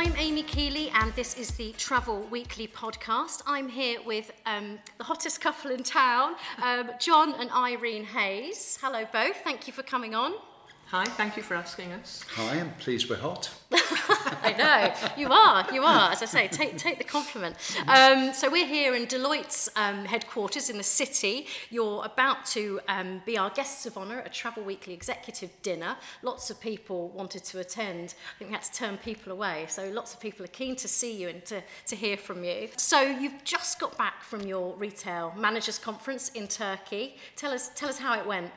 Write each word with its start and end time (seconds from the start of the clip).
I'm 0.00 0.14
Amy 0.16 0.44
Keeley, 0.44 0.90
and 0.94 1.12
this 1.16 1.36
is 1.36 1.50
the 1.56 1.72
Travel 1.72 2.20
Weekly 2.30 2.68
podcast. 2.68 3.42
I'm 3.48 3.68
here 3.68 3.98
with 4.06 4.30
um, 4.46 4.78
the 4.96 5.02
hottest 5.02 5.40
couple 5.40 5.72
in 5.72 5.82
town, 5.82 6.36
um, 6.62 6.92
John 7.00 7.34
and 7.34 7.50
Irene 7.50 8.04
Hayes. 8.04 8.78
Hello, 8.80 9.04
both. 9.12 9.34
Thank 9.42 9.66
you 9.66 9.72
for 9.72 9.82
coming 9.82 10.14
on. 10.14 10.34
Hi, 10.90 11.04
thank 11.04 11.36
you 11.36 11.42
for 11.42 11.52
asking 11.52 11.92
us. 11.92 12.24
Hi, 12.30 12.54
I'm 12.60 12.72
pleased 12.76 13.10
we're 13.10 13.16
hot. 13.18 13.50
I 14.42 14.54
know, 14.56 15.20
you 15.22 15.28
are, 15.30 15.66
you 15.70 15.82
are. 15.82 16.10
As 16.12 16.22
I 16.22 16.24
say, 16.24 16.48
take, 16.48 16.78
take 16.78 16.96
the 16.96 17.04
compliment. 17.04 17.56
Um, 17.86 18.32
so, 18.32 18.48
we're 18.48 18.64
here 18.66 18.94
in 18.94 19.06
Deloitte's 19.06 19.68
um, 19.76 20.06
headquarters 20.06 20.70
in 20.70 20.78
the 20.78 20.82
city. 20.82 21.46
You're 21.68 22.02
about 22.06 22.46
to 22.52 22.80
um, 22.88 23.20
be 23.26 23.36
our 23.36 23.50
guests 23.50 23.84
of 23.84 23.98
honour 23.98 24.20
at 24.20 24.28
a 24.28 24.30
Travel 24.30 24.62
Weekly 24.62 24.94
executive 24.94 25.50
dinner. 25.62 25.94
Lots 26.22 26.48
of 26.48 26.58
people 26.58 27.10
wanted 27.10 27.44
to 27.44 27.58
attend. 27.58 28.14
I 28.36 28.38
think 28.38 28.50
we 28.50 28.54
had 28.56 28.64
to 28.64 28.72
turn 28.72 28.96
people 28.96 29.30
away. 29.30 29.66
So, 29.68 29.90
lots 29.90 30.14
of 30.14 30.20
people 30.20 30.42
are 30.46 30.48
keen 30.48 30.74
to 30.76 30.88
see 30.88 31.14
you 31.20 31.28
and 31.28 31.44
to, 31.46 31.62
to 31.88 31.96
hear 31.96 32.16
from 32.16 32.44
you. 32.44 32.70
So, 32.78 33.02
you've 33.02 33.44
just 33.44 33.78
got 33.78 33.98
back 33.98 34.22
from 34.24 34.40
your 34.40 34.74
retail 34.76 35.34
managers 35.36 35.78
conference 35.78 36.30
in 36.30 36.48
Turkey. 36.48 37.16
Tell 37.36 37.52
us, 37.52 37.68
tell 37.74 37.90
us 37.90 37.98
how 37.98 38.18
it 38.18 38.24
went. 38.26 38.52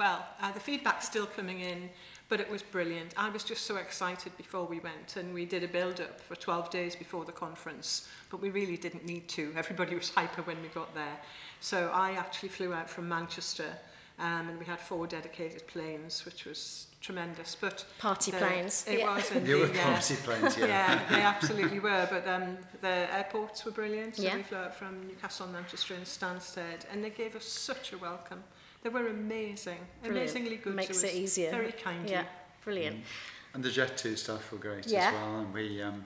well, 0.00 0.24
uh, 0.40 0.50
the 0.50 0.58
feedback's 0.60 1.04
still 1.04 1.26
coming 1.26 1.60
in, 1.60 1.90
but 2.30 2.40
it 2.40 2.50
was 2.50 2.62
brilliant. 2.62 3.12
I 3.18 3.28
was 3.28 3.44
just 3.44 3.66
so 3.66 3.76
excited 3.76 4.34
before 4.38 4.64
we 4.64 4.80
went, 4.80 5.16
and 5.16 5.34
we 5.34 5.44
did 5.44 5.62
a 5.62 5.68
build-up 5.68 6.22
for 6.22 6.36
12 6.36 6.70
days 6.70 6.96
before 6.96 7.26
the 7.26 7.32
conference, 7.32 8.08
but 8.30 8.40
we 8.40 8.48
really 8.48 8.78
didn't 8.78 9.04
need 9.04 9.28
to. 9.28 9.52
Everybody 9.56 9.94
was 9.94 10.08
hyper 10.08 10.40
when 10.42 10.56
we 10.62 10.68
got 10.68 10.94
there. 10.94 11.18
So 11.60 11.90
I 11.92 12.12
actually 12.12 12.48
flew 12.48 12.72
out 12.72 12.88
from 12.88 13.10
Manchester, 13.10 13.74
um, 14.18 14.48
and 14.48 14.58
we 14.58 14.64
had 14.64 14.80
four 14.80 15.06
dedicated 15.06 15.66
planes, 15.66 16.24
which 16.24 16.46
was 16.46 16.86
tremendous. 17.02 17.54
But 17.60 17.84
party 17.98 18.30
the, 18.30 18.38
planes. 18.38 18.86
It 18.88 19.00
yeah. 19.00 19.16
was. 19.16 19.30
you 19.46 19.58
were 19.58 19.70
yeah. 19.74 19.82
party 19.84 20.14
planes, 20.16 20.56
yeah. 20.56 20.66
yeah, 20.66 21.00
they 21.10 21.20
absolutely 21.22 21.78
were. 21.78 22.08
But 22.10 22.26
um, 22.26 22.56
the 22.80 23.12
airports 23.14 23.66
were 23.66 23.70
brilliant. 23.70 24.16
So 24.16 24.22
yeah. 24.22 24.36
we 24.36 24.44
flew 24.44 24.58
out 24.58 24.74
from 24.74 25.06
Newcastle, 25.08 25.46
Manchester, 25.48 25.92
and 25.92 26.04
Stansted, 26.06 26.86
and 26.90 27.04
they 27.04 27.10
gave 27.10 27.36
us 27.36 27.44
such 27.44 27.92
a 27.92 27.98
welcome. 27.98 28.42
They 28.82 28.88
were 28.88 29.08
amazing, 29.08 29.76
Brilliant. 30.02 30.30
amazingly 30.30 30.56
good. 30.56 30.74
Makes 30.74 31.02
it 31.04 31.14
easier. 31.14 31.50
Very 31.50 31.72
kind. 31.72 32.08
Yeah. 32.08 32.24
Brilliant. 32.64 32.96
Mm. 33.00 33.54
And 33.54 33.64
the 33.64 33.70
Jet 33.70 33.96
2 33.98 34.16
staff 34.16 34.50
were 34.52 34.58
great 34.58 34.86
yeah. 34.86 35.08
as 35.08 35.12
well. 35.14 35.36
And 35.40 35.52
we, 35.52 35.82
um, 35.82 36.04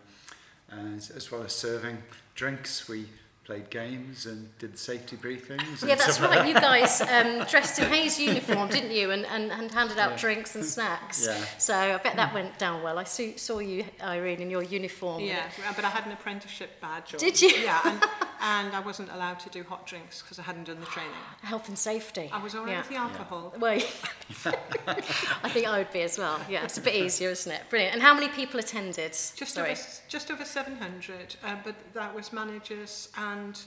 as, 0.97 1.11
as 1.11 1.30
well 1.30 1.45
as 1.45 1.52
serving 1.52 1.98
drinks, 2.34 2.89
we 2.89 3.06
played 3.45 3.69
games 3.70 4.27
and 4.27 4.56
did 4.58 4.77
safety 4.78 5.17
briefings. 5.17 5.86
Yeah, 5.86 5.97
that's 5.97 6.19
right. 6.19 6.48
you 6.48 6.55
guys 6.55 7.00
um, 7.02 7.45
dressed 7.45 7.78
in 7.78 7.89
Hayes 7.91 8.19
uniform, 8.19 8.70
didn't 8.70 8.91
you? 8.92 9.11
And, 9.11 9.27
and, 9.27 9.52
and 9.52 9.70
handed 9.70 9.98
out 9.98 10.12
yeah. 10.12 10.17
drinks 10.17 10.56
and 10.56 10.64
snacks. 10.64 11.25
Yeah. 11.28 11.45
So 11.58 11.75
I 11.77 11.97
bet 11.98 12.17
that 12.17 12.33
went 12.34 12.58
down 12.58 12.83
well. 12.83 12.98
I 12.98 13.05
saw, 13.05 13.25
saw 13.36 13.58
you, 13.61 13.84
Irene, 14.02 14.41
in 14.41 14.50
your 14.50 14.62
uniform. 14.64 15.22
Yeah, 15.22 15.45
but 15.77 15.84
I 15.84 15.91
had 15.91 16.06
an 16.06 16.12
apprenticeship 16.12 16.80
badge. 16.80 17.14
On. 17.14 17.20
Did 17.20 17.41
you? 17.42 17.50
Yeah, 17.50 17.80
and 17.84 18.02
And 18.47 18.77
I 18.77 18.81
wasn't 18.81 19.11
allowed 19.11 19.41
to 19.41 19.48
do 19.48 19.62
hot 19.64 19.87
drinks 19.87 20.20
because 20.20 20.39
I 20.39 20.42
hadn't 20.42 20.64
done 20.64 20.78
the 20.78 20.84
training. 20.84 21.14
Health 21.41 21.69
and 21.70 21.78
safety. 21.78 22.28
I 22.31 22.42
was 22.42 22.55
all 22.55 22.69
yeah. 22.69 22.83
the 22.86 22.97
alcohol. 22.97 23.53
Yeah. 23.55 23.59
Well, 23.59 23.75
I 24.86 25.48
think 25.48 25.67
I 25.67 25.78
would 25.78 25.91
be 25.95 26.03
as 26.03 26.19
well. 26.19 26.39
Yeah, 26.47 26.62
it's 26.62 26.77
a 26.77 26.83
bit 26.83 26.95
easier, 26.95 27.31
isn't 27.31 27.51
it? 27.51 27.62
Brilliant. 27.70 27.95
And 27.95 28.03
how 28.03 28.12
many 28.12 28.28
people 28.28 28.61
attended? 28.61 29.12
Just, 29.34 29.59
over, 29.59 29.75
just 30.09 30.31
over 30.31 30.45
700, 30.45 31.36
uh, 31.42 31.56
but 31.64 31.75
that 31.95 32.14
was 32.14 32.34
managers 32.34 33.09
and 33.17 33.59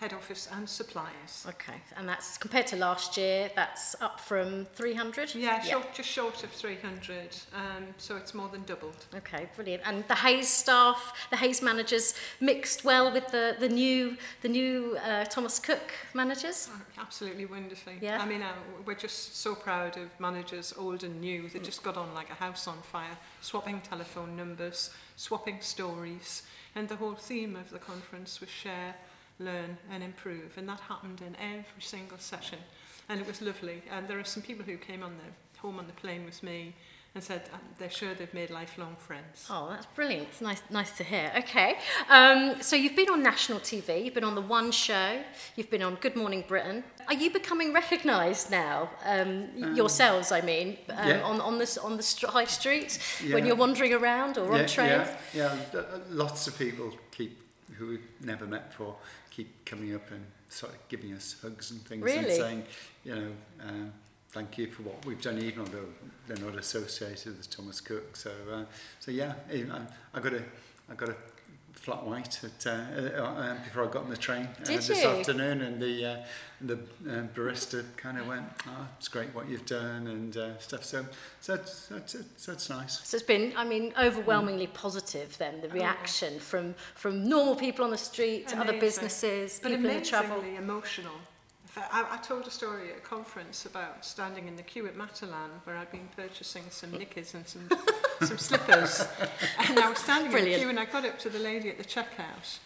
head 0.00 0.14
office 0.14 0.48
and 0.54 0.66
suppliers. 0.66 1.44
Okay, 1.46 1.74
and 1.98 2.08
that's 2.08 2.38
compared 2.38 2.66
to 2.68 2.74
last 2.76 3.18
year, 3.18 3.50
that's 3.54 3.94
up 4.00 4.18
from 4.18 4.64
300? 4.72 5.34
Yeah, 5.34 5.60
short, 5.60 5.92
just 5.92 6.08
short 6.08 6.42
of 6.42 6.48
300, 6.52 7.36
um, 7.54 7.84
so 7.98 8.16
it's 8.16 8.32
more 8.32 8.48
than 8.48 8.62
doubled. 8.62 9.04
Okay, 9.14 9.50
brilliant. 9.54 9.82
And 9.84 10.02
the 10.08 10.14
Hayes 10.14 10.48
staff, 10.48 11.28
the 11.28 11.36
Hayes 11.36 11.60
managers 11.60 12.14
mixed 12.40 12.82
well 12.82 13.12
with 13.12 13.28
the, 13.30 13.56
the 13.60 13.68
new, 13.68 14.16
the 14.40 14.48
new 14.48 14.96
uh, 15.04 15.26
Thomas 15.26 15.58
Cook 15.58 15.92
managers? 16.14 16.70
Oh, 16.72 16.80
absolutely 16.98 17.44
wonderfully. 17.44 17.96
Yeah. 18.00 18.22
I 18.22 18.24
mean, 18.26 18.40
uh, 18.40 18.54
we're 18.86 18.94
just 18.94 19.36
so 19.36 19.54
proud 19.54 19.98
of 19.98 20.08
managers, 20.18 20.72
old 20.78 21.04
and 21.04 21.20
new, 21.20 21.50
they 21.50 21.58
mm. 21.58 21.64
just 21.64 21.82
got 21.82 21.98
on 21.98 22.14
like 22.14 22.30
a 22.30 22.34
house 22.34 22.66
on 22.66 22.78
fire, 22.90 23.18
swapping 23.42 23.82
telephone 23.82 24.34
numbers, 24.34 24.88
swapping 25.16 25.60
stories, 25.60 26.44
and 26.74 26.88
the 26.88 26.96
whole 26.96 27.16
theme 27.16 27.54
of 27.54 27.68
the 27.68 27.78
conference 27.78 28.40
was 28.40 28.48
share 28.48 28.94
learn 29.40 29.76
and 29.90 30.02
improve. 30.02 30.56
And 30.56 30.68
that 30.68 30.80
happened 30.80 31.20
in 31.22 31.34
every 31.40 31.64
single 31.80 32.18
session. 32.18 32.58
And 33.08 33.20
it 33.20 33.26
was 33.26 33.42
lovely. 33.42 33.82
And 33.90 34.06
there 34.06 34.18
are 34.20 34.24
some 34.24 34.42
people 34.42 34.64
who 34.64 34.76
came 34.76 35.02
on 35.02 35.14
the 35.16 35.58
home 35.60 35.78
on 35.78 35.86
the 35.86 35.92
plane 35.94 36.24
with 36.24 36.42
me 36.42 36.74
and 37.14 37.22
said 37.22 37.42
um, 37.52 37.58
they're 37.78 37.90
sure 37.90 38.14
they've 38.14 38.32
made 38.32 38.50
lifelong 38.50 38.94
friends. 38.98 39.46
Oh, 39.50 39.66
that's 39.68 39.84
brilliant. 39.84 40.28
It's 40.30 40.40
nice, 40.40 40.62
nice 40.70 40.96
to 40.96 41.02
hear. 41.04 41.32
Okay. 41.38 41.74
Um, 42.08 42.62
so 42.62 42.76
you've 42.76 42.94
been 42.94 43.08
on 43.10 43.20
national 43.20 43.58
TV, 43.58 44.04
you've 44.04 44.14
been 44.14 44.22
on 44.24 44.36
The 44.36 44.40
One 44.40 44.70
Show, 44.70 45.20
you've 45.56 45.68
been 45.70 45.82
on 45.82 45.96
Good 45.96 46.14
Morning 46.14 46.44
Britain. 46.46 46.84
Are 47.08 47.14
you 47.14 47.32
becoming 47.32 47.74
recognised 47.74 48.52
now, 48.52 48.88
um, 49.04 49.48
um, 49.60 49.74
yourselves, 49.74 50.30
I 50.30 50.40
mean, 50.42 50.78
um, 50.88 51.08
yeah. 51.08 51.20
on, 51.22 51.40
on, 51.40 51.58
this, 51.58 51.76
on 51.76 51.96
the 51.96 52.26
high 52.28 52.44
street 52.44 53.00
yeah. 53.22 53.34
when 53.34 53.44
you're 53.44 53.56
wandering 53.56 53.92
around 53.92 54.38
or 54.38 54.46
yeah, 54.46 54.62
on 54.62 54.66
trains? 54.68 55.08
Yeah, 55.34 55.56
yeah. 55.74 55.82
lots 56.10 56.46
of 56.46 56.56
people 56.56 56.92
keep 57.10 57.36
who 57.78 57.88
we've 57.88 58.06
never 58.22 58.46
met 58.46 58.70
before 58.70 58.96
keep 59.30 59.64
coming 59.64 59.94
up 59.94 60.10
and 60.10 60.24
sort 60.48 60.72
of 60.72 60.88
giving 60.88 61.12
us 61.12 61.36
hugs 61.42 61.70
and 61.70 61.80
things 61.82 62.02
really? 62.02 62.18
and 62.24 62.28
saying, 62.32 62.64
you 63.04 63.14
know, 63.14 63.30
um, 63.66 63.92
thank 64.30 64.58
you 64.58 64.66
for 64.66 64.82
what 64.82 65.04
we've 65.06 65.22
done, 65.22 65.38
even 65.38 65.64
though 65.66 65.86
they're 66.26 66.44
not 66.44 66.58
associated 66.58 67.36
with 67.36 67.48
Thomas 67.48 67.80
Cook. 67.80 68.16
So, 68.16 68.32
uh, 68.52 68.64
so 68.98 69.12
yeah, 69.12 69.34
I, 69.48 69.62
I 70.12 70.20
got 70.20 70.34
a, 70.34 70.42
I 70.90 70.94
got 70.96 71.10
a 71.10 71.16
flat 71.74 72.06
white 72.06 72.40
at, 72.44 72.66
uh, 72.66 72.70
uh, 73.20 73.24
um, 73.24 73.58
before 73.64 73.84
I 73.84 73.86
got 73.86 74.04
on 74.04 74.10
the 74.10 74.16
train 74.16 74.44
uh, 74.44 74.64
Did 74.64 74.78
this 74.82 74.88
you? 75.02 75.08
afternoon, 75.08 75.62
and 75.62 75.80
the 75.80 76.04
uh, 76.12 76.16
the 76.60 76.74
uh, 76.74 77.26
barista 77.34 77.84
kind 77.96 78.18
of 78.18 78.26
went, 78.28 78.46
"Oh, 78.66 78.86
it's 78.98 79.08
great 79.08 79.34
what 79.34 79.48
you've 79.48 79.66
done 79.66 80.06
and 80.06 80.36
uh, 80.36 80.58
stuff." 80.58 80.84
So, 80.84 81.06
so 81.40 81.56
that's, 81.56 81.86
that's, 81.88 82.14
it's 82.48 82.70
nice. 82.70 83.00
So 83.06 83.16
it's 83.16 83.26
been, 83.26 83.52
I 83.56 83.64
mean, 83.64 83.92
overwhelmingly 83.98 84.66
mm. 84.66 84.74
positive 84.74 85.36
then 85.38 85.60
the 85.60 85.70
oh, 85.70 85.74
reaction 85.74 86.34
oh. 86.36 86.40
from 86.40 86.74
from 86.94 87.28
normal 87.28 87.56
people 87.56 87.84
on 87.84 87.90
the 87.90 87.98
street, 87.98 88.48
to 88.48 88.58
other 88.58 88.78
businesses, 88.78 89.60
but 89.62 89.70
people 89.70 89.88
in 89.90 89.96
the 90.00 90.04
travel, 90.04 90.42
emotional. 90.42 91.12
I, 91.76 92.04
I 92.12 92.16
told 92.18 92.46
a 92.46 92.50
story 92.50 92.90
at 92.90 92.98
a 92.98 93.00
conference 93.00 93.64
about 93.66 94.04
standing 94.04 94.48
in 94.48 94.56
the 94.56 94.62
queue 94.62 94.86
at 94.86 94.96
Matalan 94.96 95.48
where 95.64 95.76
I'd 95.76 95.90
been 95.92 96.08
purchasing 96.16 96.64
some 96.70 96.90
knickers 96.92 97.34
and 97.34 97.46
some, 97.46 97.68
some 98.26 98.38
slippers. 98.38 99.04
And 99.68 99.78
I 99.78 99.88
was 99.88 99.98
standing 99.98 100.30
Brilliant. 100.30 100.46
in 100.46 100.52
the 100.52 100.58
queue 100.58 100.68
and 100.70 100.80
I 100.80 100.84
got 100.92 101.04
up 101.04 101.18
to 101.20 101.28
the 101.30 101.38
lady 101.38 101.68
at 101.68 101.78
the 101.78 101.84
checkout 101.84 102.58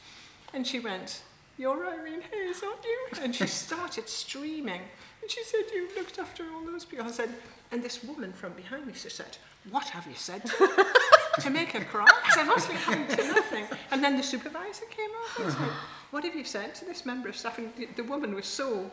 and 0.55 0.67
she 0.67 0.81
went, 0.81 1.23
You're 1.59 1.87
Irene 1.87 2.23
Hayes, 2.33 2.63
aren't 2.65 2.85
you? 2.85 3.23
And 3.23 3.35
she 3.35 3.47
started 3.47 4.09
streaming. 4.09 4.81
And 5.21 5.31
she 5.31 5.43
said, 5.45 5.65
You 5.75 5.89
looked 5.97 6.19
after 6.19 6.45
all 6.53 6.65
those 6.65 6.85
people. 6.85 7.07
I 7.07 7.11
said, 7.11 7.31
And 7.73 7.83
this 7.83 8.03
woman 8.03 8.33
from 8.33 8.53
behind 8.53 8.87
me 8.87 8.95
she 8.95 9.11
said, 9.11 9.37
What 9.71 9.89
have 9.89 10.07
you 10.07 10.15
said? 10.17 10.51
to 11.41 11.51
make 11.51 11.73
her 11.73 11.81
cry 11.85 12.07
because 12.07 12.37
I 12.39 12.49
wasn't 12.49 12.79
coming 12.81 13.07
to 13.09 13.25
nothing. 13.29 13.65
And 13.91 14.03
then 14.03 14.17
the 14.17 14.23
supervisor 14.23 14.85
came 14.91 15.11
over 15.39 15.49
and 15.49 15.53
said, 15.57 15.69
what 16.11 16.25
have 16.25 16.35
you 16.37 16.45
said 16.45 16.75
to 16.77 16.85
this 16.85 17.05
member 17.07 17.29
of 17.29 17.37
staff? 17.37 17.59
And 17.59 17.73
the, 17.77 17.87
the 17.97 18.05
woman 18.05 18.35
was 18.35 18.47
so 18.47 18.91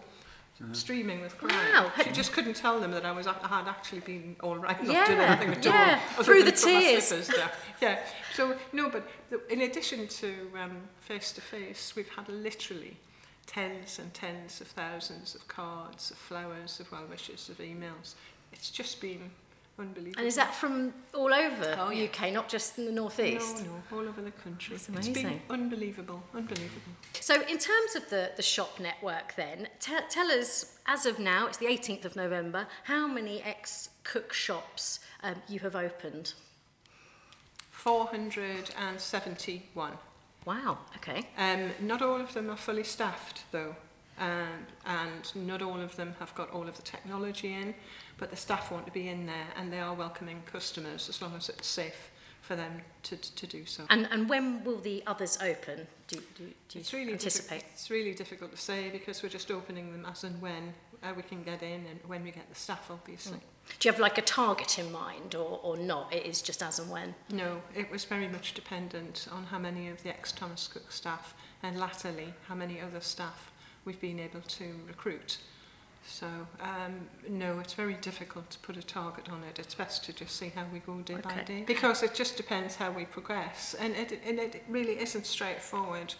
streaming 0.73 1.21
with 1.21 1.37
crying. 1.37 1.73
Wow. 1.73 1.91
She 2.03 2.11
just 2.11 2.31
couldn't 2.33 2.55
tell 2.55 2.79
them 2.79 2.91
that 2.91 3.03
I 3.05 3.11
was 3.11 3.25
I 3.25 3.33
had 3.47 3.67
actually 3.67 4.01
been 4.01 4.35
all 4.43 4.57
right, 4.57 4.81
not 4.83 4.93
yeah. 4.93 5.05
doing 5.07 5.19
anything 5.19 5.53
at 5.55 5.65
yeah. 5.65 5.99
all. 6.17 6.23
Through 6.23 6.43
the 6.43 6.51
tears. 6.51 7.11
yeah. 7.81 7.99
So 8.35 8.55
no, 8.71 8.89
but 8.89 9.07
the, 9.31 9.41
in 9.51 9.61
addition 9.61 10.07
to 10.07 10.31
um, 10.63 10.77
face 10.99 11.31
to 11.33 11.41
face, 11.41 11.93
we've 11.95 12.09
had 12.09 12.29
literally 12.29 12.97
tens 13.47 13.97
and 13.97 14.13
tens 14.13 14.61
of 14.61 14.67
thousands 14.67 15.33
of 15.33 15.47
cards, 15.47 16.11
of 16.11 16.17
flowers, 16.17 16.79
of 16.79 16.91
well 16.91 17.05
wishes, 17.09 17.49
of 17.49 17.57
emails. 17.57 18.13
It's 18.53 18.69
just 18.69 19.01
been 19.01 19.31
Unbelievable. 19.79 20.19
And 20.19 20.27
is 20.27 20.35
that 20.35 20.53
from 20.53 20.93
all 21.13 21.33
over 21.33 21.77
oh, 21.79 21.89
yeah. 21.91 22.03
UK, 22.09 22.33
not 22.33 22.49
just 22.49 22.77
in 22.77 22.85
the 22.85 22.91
northeast? 22.91 23.59
No, 23.59 23.63
no, 23.63 23.81
all 23.91 24.05
over 24.07 24.21
the 24.21 24.31
country. 24.31 24.75
It's 24.75 24.89
amazing. 24.89 25.13
It's 25.15 25.23
been 25.23 25.41
unbelievable, 25.49 26.21
unbelievable. 26.33 26.91
So, 27.13 27.35
in 27.41 27.57
terms 27.57 27.95
of 27.95 28.09
the, 28.09 28.31
the 28.35 28.41
shop 28.43 28.79
network, 28.81 29.35
then, 29.37 29.69
t- 29.79 29.93
tell 30.09 30.27
us, 30.31 30.77
as 30.85 31.05
of 31.05 31.17
now, 31.19 31.47
it's 31.47 31.55
the 31.57 31.65
18th 31.67 32.03
of 32.05 32.15
November, 32.15 32.67
how 32.83 33.05
many 33.07 33.41
ex 33.43 33.89
cook 34.03 34.31
shops 34.33 34.99
um, 35.23 35.35
you 35.47 35.59
have 35.59 35.75
opened? 35.75 36.33
471. 37.69 39.91
Wow, 40.45 40.79
okay. 40.97 41.27
Um, 41.37 41.69
not 41.79 42.01
all 42.01 42.19
of 42.19 42.33
them 42.33 42.49
are 42.49 42.55
fully 42.57 42.83
staffed, 42.83 43.43
though. 43.51 43.75
and, 44.21 44.65
and 44.85 45.47
not 45.47 45.61
all 45.63 45.81
of 45.81 45.95
them 45.95 46.13
have 46.19 46.33
got 46.35 46.51
all 46.51 46.67
of 46.67 46.75
the 46.77 46.83
technology 46.83 47.53
in, 47.53 47.73
but 48.19 48.29
the 48.29 48.35
staff 48.35 48.71
want 48.71 48.85
to 48.85 48.91
be 48.91 49.09
in 49.09 49.25
there 49.25 49.47
and 49.57 49.73
they 49.73 49.79
are 49.79 49.93
welcoming 49.95 50.43
customers 50.45 51.09
as 51.09 51.21
long 51.21 51.33
as 51.35 51.49
it's 51.49 51.67
safe 51.67 52.11
for 52.41 52.55
them 52.55 52.81
to, 53.03 53.17
to 53.17 53.47
do 53.47 53.65
so. 53.65 53.83
And, 53.89 54.07
and 54.11 54.29
when 54.29 54.63
will 54.63 54.77
the 54.77 55.01
others 55.07 55.37
open? 55.41 55.87
Do, 56.07 56.17
do, 56.37 56.49
do 56.69 56.79
it's 56.79 56.93
you 56.93 56.99
really 56.99 57.13
anticipate? 57.13 57.63
It's 57.73 57.89
really 57.89 58.13
difficult 58.13 58.51
to 58.51 58.57
say 58.57 58.89
because 58.91 59.23
we're 59.23 59.29
just 59.29 59.49
opening 59.51 59.91
them 59.91 60.05
as 60.09 60.23
and 60.23 60.39
when 60.41 60.73
uh, 61.03 61.13
we 61.15 61.23
can 61.23 61.41
get 61.43 61.63
in 61.63 61.85
and 61.89 61.99
when 62.05 62.23
we 62.23 62.29
get 62.31 62.47
the 62.49 62.55
staff, 62.55 62.89
obviously. 62.91 63.37
Mm. 63.37 63.79
Do 63.79 63.87
you 63.87 63.91
have 63.93 64.01
like 64.01 64.17
a 64.19 64.23
target 64.23 64.77
in 64.77 64.91
mind 64.91 65.33
or, 65.33 65.59
or 65.63 65.77
not? 65.77 66.13
It 66.13 66.25
is 66.27 66.41
just 66.43 66.61
as 66.61 66.77
and 66.77 66.91
when? 66.91 67.15
No, 67.31 67.59
it 67.75 67.89
was 67.91 68.05
very 68.05 68.27
much 68.27 68.53
dependent 68.53 69.27
on 69.31 69.45
how 69.45 69.57
many 69.59 69.87
of 69.89 70.03
the 70.03 70.09
ex-Thomas 70.09 70.67
Cook 70.67 70.91
staff 70.91 71.33
and 71.63 71.79
latterly 71.79 72.33
how 72.47 72.55
many 72.55 72.79
other 72.81 72.99
staff 73.01 73.50
we've 73.85 73.99
been 73.99 74.19
able 74.19 74.41
to 74.41 74.73
recruit. 74.87 75.37
So, 76.05 76.25
um, 76.59 77.07
no, 77.29 77.59
it's 77.59 77.75
very 77.75 77.93
difficult 77.95 78.49
to 78.51 78.59
put 78.59 78.75
a 78.75 78.81
target 78.81 79.29
on 79.29 79.43
it. 79.43 79.59
It's 79.59 79.75
best 79.75 80.03
to 80.05 80.13
just 80.13 80.35
see 80.35 80.49
how 80.53 80.65
we 80.73 80.79
go 80.79 80.97
day 81.01 81.15
okay. 81.15 81.21
by 81.35 81.43
day. 81.43 81.63
Because 81.65 82.01
it 82.01 82.15
just 82.15 82.37
depends 82.37 82.75
how 82.75 82.89
we 82.91 83.05
progress. 83.05 83.75
And 83.79 83.95
it, 83.95 84.19
and 84.27 84.39
it 84.39 84.63
really 84.67 84.99
isn't 84.99 85.25
straightforward. 85.27 86.13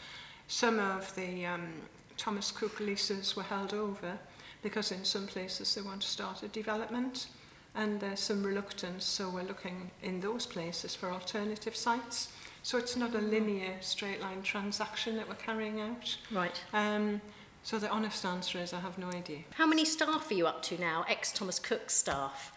Some 0.48 0.78
of 0.80 1.13
the 1.16 1.46
um, 1.48 1.72
Thomas 2.16 2.52
Cook 2.52 2.80
leases 2.80 3.36
were 3.36 3.42
held 3.44 3.74
over 3.74 4.19
because 4.62 4.92
in 4.92 5.04
some 5.04 5.25
places 5.25 5.74
they 5.74 5.81
want 5.81 6.02
to 6.04 6.08
start 6.08 6.44
a 6.44 6.48
development 6.50 7.28
and 7.74 8.00
there's 8.00 8.19
some 8.19 8.44
reluctance. 8.44 9.06
So 9.06 9.30
we're 9.30 9.44
looking 9.44 9.90
in 10.04 10.19
those 10.19 10.46
places 10.46 10.94
for 10.94 11.10
alternative 11.10 11.75
sites. 11.75 12.31
So 12.62 12.78
it's 12.78 12.96
not 12.96 13.16
a 13.16 13.19
mm. 13.19 13.31
linear 13.31 13.75
straight 13.80 14.22
line 14.22 14.44
transaction 14.44 15.16
that 15.18 15.28
we're 15.28 15.36
carrying 15.36 15.81
out. 15.81 16.16
Right. 16.31 16.62
Um, 16.74 17.22
So 17.63 17.78
the 17.78 17.90
honest 17.90 18.25
answer 18.25 18.60
is 18.60 18.74
I 18.74 18.80
have 18.80 18.98
no 18.98 19.10
idea. 19.10 19.40
How 19.56 19.68
many 19.68 19.86
staff 19.86 20.30
are 20.30 20.34
you 20.34 20.48
up 20.48 20.63
to 20.63 20.80
now, 20.80 21.06
ex-Thomas 21.08 21.60
Cook 21.60 21.90
staff? 21.90 22.54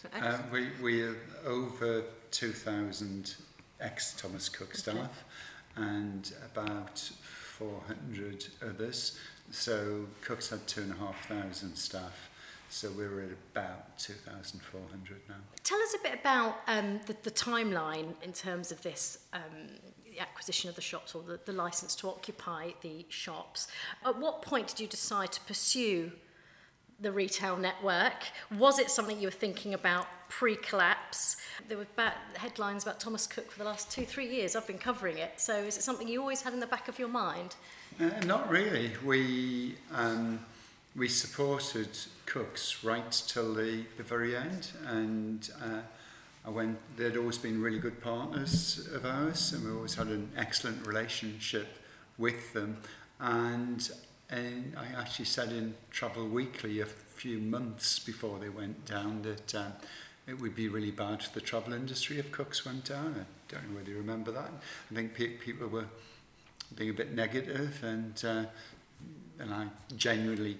So 0.00 0.08
ex 0.14 0.24
uh, 0.24 0.38
we, 0.82 1.02
are 1.02 1.16
over 1.44 2.04
2,000 2.30 3.34
ex-Thomas 3.80 4.48
Cook 4.48 4.74
staff 4.74 4.96
okay. 4.96 5.06
and 5.86 6.32
about 6.54 6.98
400 6.98 8.46
others. 8.66 9.18
So 9.50 10.06
Cook's 10.22 10.48
had 10.48 10.66
2,500 10.66 11.76
staff. 11.76 12.30
So 12.70 12.88
we're 12.96 13.22
at 13.24 13.30
about 13.52 13.98
2,400 13.98 15.20
now. 15.28 15.34
Tell 15.64 15.82
us 15.82 15.94
a 15.98 16.02
bit 16.08 16.18
about 16.20 16.60
um, 16.68 17.00
the, 17.06 17.16
the 17.24 17.30
timeline 17.30 18.14
in 18.22 18.32
terms 18.32 18.70
of 18.70 18.80
this 18.82 19.18
um, 19.32 19.40
acquisition 20.20 20.68
of 20.68 20.76
the 20.76 20.80
shops 20.82 21.14
or 21.14 21.22
the, 21.22 21.40
the 21.44 21.52
license 21.52 21.94
to 21.96 22.08
occupy 22.08 22.70
the 22.82 23.04
shops. 23.08 23.66
At 24.04 24.18
what 24.18 24.42
point 24.42 24.68
did 24.68 24.80
you 24.80 24.86
decide 24.86 25.32
to 25.32 25.40
pursue 25.42 26.12
the 27.00 27.10
retail 27.10 27.56
network? 27.56 28.26
Was 28.56 28.78
it 28.78 28.90
something 28.90 29.18
you 29.18 29.26
were 29.28 29.32
thinking 29.32 29.72
about 29.74 30.06
pre 30.28 30.54
collapse? 30.54 31.36
There 31.66 31.78
were 31.78 31.86
about 31.94 32.12
headlines 32.36 32.82
about 32.82 33.00
Thomas 33.00 33.26
Cook 33.26 33.50
for 33.50 33.58
the 33.58 33.64
last 33.64 33.90
two, 33.90 34.04
three 34.04 34.26
years. 34.28 34.54
I've 34.54 34.66
been 34.66 34.78
covering 34.78 35.18
it. 35.18 35.40
So 35.40 35.54
is 35.56 35.76
it 35.78 35.82
something 35.82 36.06
you 36.06 36.20
always 36.20 36.42
had 36.42 36.52
in 36.52 36.60
the 36.60 36.66
back 36.66 36.88
of 36.88 36.98
your 36.98 37.08
mind? 37.08 37.56
Uh, 38.00 38.10
not 38.26 38.48
really. 38.48 38.92
We, 39.04 39.76
um, 39.94 40.44
we 40.96 41.08
supported 41.08 41.88
Cook's 42.26 42.84
right 42.84 43.10
till 43.26 43.54
the, 43.54 43.84
the 43.96 44.02
very 44.02 44.36
end. 44.36 44.68
And 44.86 45.48
uh, 45.62 45.80
I 46.44 46.48
went, 46.50 46.78
they'd 46.96 47.16
always 47.16 47.36
been 47.38 47.60
really 47.60 47.78
good 47.78 48.00
partners 48.00 48.88
of 48.94 49.04
ours, 49.04 49.52
and 49.52 49.64
we 49.64 49.72
always 49.72 49.96
had 49.96 50.06
an 50.06 50.30
excellent 50.36 50.86
relationship 50.86 51.78
with 52.16 52.54
them. 52.54 52.78
And, 53.18 53.88
and 54.30 54.74
I 54.76 54.86
actually 54.98 55.26
said 55.26 55.52
in 55.52 55.74
Travel 55.90 56.26
Weekly 56.28 56.80
a 56.80 56.86
few 56.86 57.38
months 57.38 57.98
before 57.98 58.38
they 58.38 58.48
went 58.48 58.86
down 58.86 59.20
that 59.22 59.54
um, 59.54 59.72
it 60.26 60.40
would 60.40 60.54
be 60.54 60.68
really 60.68 60.90
bad 60.90 61.22
for 61.22 61.30
the 61.34 61.42
travel 61.44 61.74
industry 61.74 62.18
if 62.18 62.32
Cooks 62.32 62.64
went 62.64 62.84
down. 62.86 63.14
I 63.20 63.52
don't 63.54 63.70
know 63.70 63.76
whether 63.76 63.90
you 63.90 63.98
remember 63.98 64.30
that. 64.30 64.50
I 64.90 64.94
think 64.94 65.14
pe 65.14 65.28
people 65.28 65.66
were 65.68 65.86
being 66.74 66.88
a 66.88 66.94
bit 66.94 67.12
negative, 67.14 67.82
and 67.82 68.22
uh, 68.24 68.44
and 69.38 69.52
I 69.52 69.66
genuinely 69.96 70.58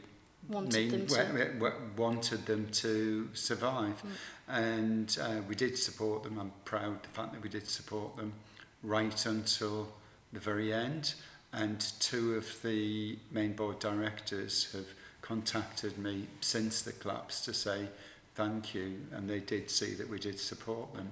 wanted, 0.49 0.75
mean, 0.93 1.07
them, 1.07 1.07
to. 1.07 1.55
We, 1.61 1.69
we 1.69 1.71
wanted 1.97 2.47
them 2.47 2.69
to 2.73 3.29
survive. 3.35 4.03
Mm. 4.03 4.25
And 4.49 5.19
uh, 5.23 5.43
we 5.49 5.55
did 5.55 5.77
support 5.77 6.23
them. 6.23 6.39
I'm 6.39 6.53
proud 6.65 7.03
the 7.03 7.09
fact 7.09 7.33
that 7.33 7.43
we 7.43 7.49
did 7.49 7.69
support 7.69 8.17
them 8.17 8.33
right 8.83 9.27
until 9.27 9.89
the 10.33 10.41
very 10.41 10.73
end. 10.73 11.15
And 11.53 11.81
two 11.99 12.35
of 12.37 12.63
the 12.63 13.19
main 13.33 13.53
board 13.55 13.79
directors 13.81 14.73
have 14.73 14.87
contacted 15.21 15.99
me 15.99 16.27
since 16.41 16.83
the 16.83 16.93
collapse 16.93 17.45
to 17.45 17.55
say 17.55 17.89
thank 18.35 18.75
you. 18.75 18.97
And 19.13 19.29
they 19.29 19.41
did 19.41 19.71
see 19.71 19.95
that 19.95 20.09
we 20.09 20.19
did 20.19 20.39
support 20.41 20.89
them. 20.95 21.11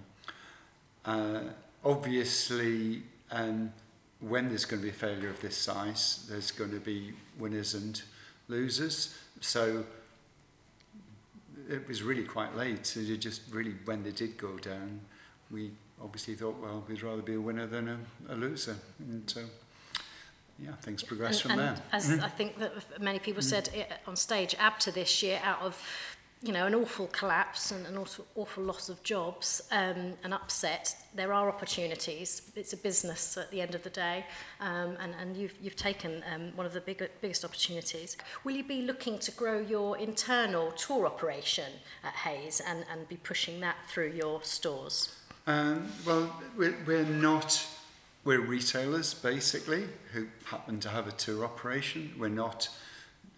Uh, 1.04 1.40
obviously, 1.84 3.02
um, 3.30 3.72
when 4.20 4.48
there's 4.48 4.64
going 4.64 4.80
to 4.80 4.84
be 4.86 4.90
a 4.90 4.94
failure 4.94 5.28
of 5.30 5.40
this 5.40 5.56
size, 5.56 6.26
there's 6.28 6.50
going 6.50 6.70
to 6.72 6.80
be 6.80 7.12
winners 7.38 7.72
and 7.74 8.02
losers. 8.48 9.14
So 9.40 9.84
it 11.68 11.86
was 11.86 12.02
really 12.02 12.24
quite 12.24 12.56
late. 12.56 12.86
So 12.86 13.00
it 13.00 13.18
just 13.20 13.42
really, 13.50 13.74
when 13.84 14.02
they 14.02 14.10
did 14.10 14.36
go 14.36 14.58
down, 14.58 15.00
we 15.50 15.70
obviously 16.02 16.34
thought, 16.34 16.56
well, 16.60 16.84
we'd 16.88 17.02
rather 17.02 17.22
be 17.22 17.34
a 17.34 17.40
winner 17.40 17.66
than 17.66 17.88
a, 17.88 17.98
a 18.30 18.34
loser. 18.34 18.76
And 18.98 19.28
so, 19.28 19.42
uh, 19.42 19.98
yeah, 20.58 20.72
things 20.82 21.02
progressed 21.02 21.44
and, 21.44 21.52
from 21.54 21.60
and 21.60 21.76
there. 21.76 21.84
As 21.92 22.10
mm. 22.10 22.22
I 22.22 22.28
think 22.28 22.58
that 22.58 22.72
many 23.00 23.18
people 23.18 23.42
mm. 23.42 23.46
said 23.46 23.68
eh, 23.74 23.84
on 24.06 24.16
stage, 24.16 24.56
ABTA 24.56 24.94
this 24.94 25.22
year, 25.22 25.40
out 25.44 25.60
of 25.62 25.80
you 26.42 26.52
know, 26.52 26.66
an 26.66 26.74
awful 26.74 27.08
collapse 27.08 27.72
and 27.72 27.84
an 27.86 27.96
awful, 27.98 28.24
awful 28.36 28.62
loss 28.62 28.88
of 28.88 29.02
jobs 29.02 29.60
um, 29.72 30.14
and 30.22 30.32
upset, 30.32 30.94
there 31.14 31.32
are 31.32 31.48
opportunities. 31.48 32.52
It's 32.54 32.72
a 32.72 32.76
business 32.76 33.36
at 33.36 33.50
the 33.50 33.60
end 33.60 33.74
of 33.74 33.82
the 33.82 33.90
day, 33.90 34.24
um, 34.60 34.96
and, 35.00 35.14
and 35.20 35.36
you've, 35.36 35.54
you've 35.60 35.74
taken 35.74 36.22
um, 36.32 36.56
one 36.56 36.64
of 36.64 36.72
the 36.72 36.80
big, 36.80 37.08
biggest 37.20 37.44
opportunities. 37.44 38.16
Will 38.44 38.54
you 38.54 38.62
be 38.62 38.82
looking 38.82 39.18
to 39.20 39.32
grow 39.32 39.58
your 39.58 39.98
internal 39.98 40.70
tour 40.72 41.06
operation 41.06 41.72
at 42.04 42.12
Hayes 42.14 42.62
and, 42.64 42.84
and 42.92 43.08
be 43.08 43.16
pushing 43.16 43.58
that 43.60 43.76
through 43.88 44.10
your 44.14 44.40
stores? 44.44 45.16
Um, 45.48 45.88
well, 46.06 46.32
we're, 46.56 46.76
we're 46.86 47.02
not, 47.04 47.66
we're 48.24 48.40
retailers 48.40 49.12
basically 49.12 49.86
who 50.12 50.28
happen 50.44 50.78
to 50.80 50.88
have 50.90 51.08
a 51.08 51.12
tour 51.12 51.44
operation. 51.44 52.12
We're 52.16 52.28
not 52.28 52.68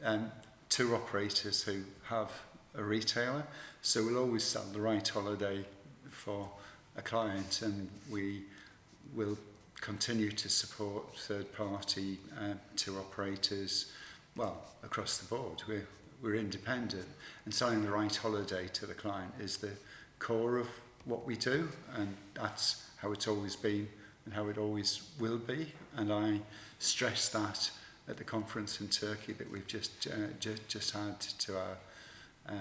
um, 0.05 0.31
tour 0.69 0.95
operators 0.97 1.63
who 1.63 1.83
have 2.05 2.31
a 2.75 2.83
retailer. 2.83 3.45
So 3.83 4.05
we'll 4.05 4.19
always 4.19 4.45
sell 4.45 4.65
the 4.73 4.81
right 4.81 5.07
holiday 5.07 5.65
for 6.09 6.49
a 6.97 7.03
client 7.03 7.63
and 7.63 7.89
we 8.11 8.43
will 9.15 9.39
continue 9.81 10.31
to 10.31 10.49
support 10.49 11.17
third 11.17 11.53
party 11.55 12.19
uh, 12.39 12.55
to 12.77 12.99
operators, 12.99 13.91
well, 14.37 14.59
across 14.85 15.19
the 15.19 15.27
board. 15.35 15.63
We're, 15.67 15.87
we're 16.23 16.35
independent 16.37 17.07
and 17.45 17.55
selling 17.55 17.83
the 17.85 17.91
right 17.91 18.15
holiday 18.15 18.69
to 18.75 18.87
the 18.87 18.95
client 18.95 19.33
is 19.41 19.57
the 19.59 19.71
core 20.19 20.59
of 20.59 20.69
what 21.07 21.25
we 21.27 21.35
do 21.37 21.69
and 21.97 22.15
that's 22.35 22.85
how 22.99 23.11
it's 23.13 23.27
always 23.27 23.57
been 23.57 23.89
and 24.27 24.35
how 24.35 24.49
it 24.49 24.59
always 24.59 25.09
will 25.19 25.39
be 25.39 25.73
and 25.97 26.13
I 26.13 26.41
stress 26.79 27.31
that 27.31 27.71
at 28.07 28.19
the 28.19 28.25
conference 28.25 28.83
in 28.83 28.89
Turkey 28.89 29.33
that 29.33 29.51
we've 29.51 29.67
just 29.67 30.07
uh, 30.09 30.13
just, 30.39 30.69
just 30.69 30.91
had 30.91 31.19
to 31.21 31.57
our 31.57 31.77
uh, 32.49 32.53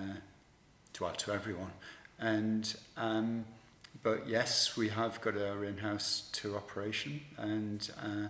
to, 0.93 1.03
well, 1.03 1.13
to 1.13 1.31
everyone. 1.31 1.71
And 2.19 2.74
um, 2.98 3.45
but 4.03 4.27
yes, 4.27 4.75
we 4.77 4.89
have 4.89 5.19
got 5.21 5.36
our 5.38 5.63
in-house 5.63 6.29
tour 6.31 6.57
operation, 6.57 7.21
and 7.38 7.89
uh, 8.01 8.27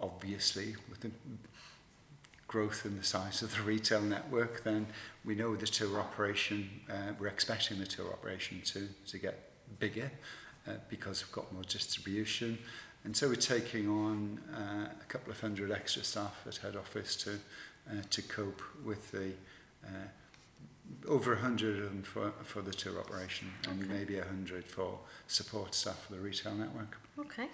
obviously 0.00 0.74
with 0.88 1.00
the 1.00 1.10
growth 2.48 2.82
in 2.84 2.96
the 2.96 3.04
size 3.04 3.42
of 3.42 3.54
the 3.56 3.62
retail 3.62 4.00
network, 4.00 4.62
then 4.62 4.86
we 5.24 5.34
know 5.34 5.56
the 5.56 5.66
tour 5.66 5.98
operation. 6.00 6.68
Uh, 6.90 7.12
we're 7.18 7.26
expecting 7.26 7.78
the 7.78 7.86
tour 7.86 8.08
operation 8.12 8.62
to 8.66 8.88
to 9.08 9.18
get 9.18 9.50
bigger 9.80 10.10
uh, 10.66 10.72
because 10.88 11.24
we've 11.24 11.32
got 11.32 11.52
more 11.52 11.64
distribution, 11.64 12.58
and 13.04 13.16
so 13.16 13.28
we're 13.28 13.34
taking 13.34 13.88
on 13.88 14.40
uh, 14.54 14.88
a 15.00 15.04
couple 15.08 15.32
of 15.32 15.40
hundred 15.40 15.70
extra 15.72 16.04
staff 16.04 16.42
at 16.46 16.56
head 16.58 16.76
office 16.76 17.16
to 17.16 17.32
uh, 17.90 18.02
to 18.10 18.22
cope 18.22 18.62
with 18.84 19.10
the. 19.10 19.32
Uh, 19.84 19.88
over 21.08 21.32
100 21.34 22.06
for, 22.06 22.32
for 22.42 22.62
the 22.62 22.72
tour 22.72 22.98
operation 22.98 23.50
and 23.68 23.82
okay. 23.84 23.92
maybe 23.92 24.18
100 24.18 24.64
for 24.64 24.98
support 25.26 25.74
staff 25.74 26.04
for 26.06 26.14
the 26.14 26.18
retail 26.20 26.54
network. 26.54 26.98
Okay. 27.18 27.48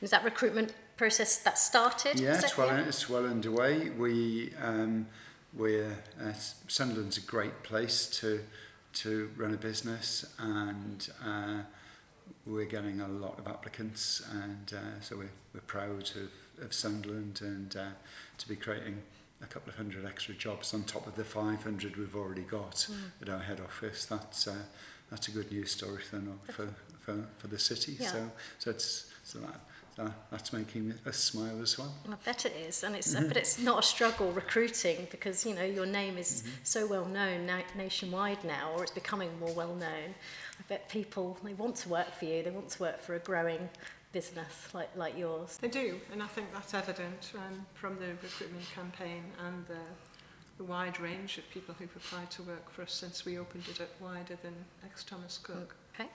Is 0.00 0.10
that 0.10 0.24
recruitment 0.24 0.74
process 0.96 1.38
that 1.38 1.58
started? 1.58 2.20
Yeah, 2.20 2.38
it's 2.38 2.56
well, 2.56 2.68
yeah? 2.68 2.80
it's 2.84 3.08
well 3.10 3.26
underway. 3.26 3.90
We, 3.90 4.52
um, 4.62 5.08
we're, 5.52 5.98
uh, 6.22 6.32
Sunderland's 6.68 7.16
a 7.18 7.22
great 7.22 7.64
place 7.64 8.06
to, 8.20 8.40
to 8.94 9.30
run 9.36 9.52
a 9.52 9.56
business 9.56 10.24
and 10.38 11.08
uh, 11.26 11.58
we're 12.46 12.64
getting 12.66 13.00
a 13.00 13.08
lot 13.08 13.38
of 13.38 13.48
applicants 13.48 14.22
and 14.30 14.72
uh, 14.76 15.00
so 15.00 15.16
we're, 15.16 15.30
we're 15.52 15.60
proud 15.66 16.10
of, 16.16 16.64
of 16.64 16.72
Sunderland 16.72 17.40
and 17.42 17.74
uh, 17.74 17.86
to 18.38 18.48
be 18.48 18.54
creating 18.54 19.02
a 19.42 19.46
couple 19.46 19.70
of 19.70 19.76
hundred 19.76 20.06
extra 20.06 20.34
jobs 20.34 20.72
on 20.72 20.84
top 20.84 21.06
of 21.06 21.16
the 21.16 21.24
500 21.24 21.96
we've 21.96 22.14
already 22.14 22.42
got 22.42 22.74
mm. 22.90 22.94
at 23.20 23.28
our 23.28 23.40
head 23.40 23.60
office. 23.60 24.04
That's 24.06 24.46
uh, 24.46 24.54
that's 25.10 25.28
a 25.28 25.30
good 25.30 25.50
news 25.50 25.72
story 25.72 26.00
for 26.02 26.20
for 26.52 26.68
for, 27.00 27.26
for 27.38 27.46
the 27.48 27.58
city. 27.58 27.96
Yeah. 27.98 28.06
So 28.12 28.30
so 28.58 28.70
it's 28.70 29.10
so 29.24 29.38
that 29.40 29.60
that 29.96 30.12
that's 30.30 30.52
making 30.52 30.94
a 31.04 31.12
smile 31.12 31.60
as 31.60 31.76
well. 31.78 31.92
I 32.08 32.14
bet 32.24 32.46
it 32.46 32.54
is, 32.56 32.82
and 32.84 32.94
it's 32.94 33.14
mm-hmm. 33.14 33.28
but 33.28 33.36
it's 33.36 33.58
not 33.58 33.80
a 33.80 33.82
struggle 33.86 34.30
recruiting 34.32 35.08
because 35.10 35.44
you 35.44 35.54
know 35.54 35.64
your 35.64 35.86
name 35.86 36.16
is 36.18 36.42
mm-hmm. 36.42 36.50
so 36.62 36.86
well 36.86 37.04
known 37.06 37.46
na- 37.46 37.60
nationwide 37.76 38.42
now, 38.44 38.70
or 38.76 38.82
it's 38.84 38.92
becoming 38.92 39.38
more 39.40 39.52
well 39.52 39.74
known. 39.74 40.14
I 40.58 40.62
bet 40.68 40.88
people 40.88 41.36
they 41.42 41.54
want 41.54 41.76
to 41.76 41.88
work 41.88 42.14
for 42.14 42.24
you, 42.26 42.42
they 42.42 42.50
want 42.50 42.68
to 42.70 42.80
work 42.82 43.02
for 43.02 43.16
a 43.16 43.18
growing 43.18 43.68
business 44.12 44.68
like, 44.74 44.90
like 44.96 45.18
yours. 45.18 45.58
They 45.60 45.68
do, 45.68 45.96
and 46.12 46.22
I 46.22 46.26
think 46.26 46.52
that's 46.52 46.74
evident 46.74 47.32
um, 47.36 47.66
from 47.74 47.96
the 47.98 48.08
recruitment 48.22 48.64
campaign 48.74 49.24
and 49.46 49.66
the, 49.66 49.76
the 50.58 50.64
wide 50.64 51.00
range 51.00 51.38
of 51.38 51.48
people 51.50 51.74
who've 51.78 51.94
applied 51.96 52.30
to 52.32 52.42
work 52.42 52.70
for 52.70 52.82
us 52.82 52.92
since 52.92 53.24
we 53.24 53.38
opened 53.38 53.64
it 53.70 53.80
up 53.80 53.88
wider 54.00 54.36
than 54.42 54.52
ex-Thomas 54.84 55.38
Cook. 55.42 55.74
Okay. 55.98 56.08